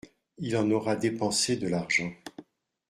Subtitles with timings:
[0.39, 2.11] Il en aura dépensé de l’argent.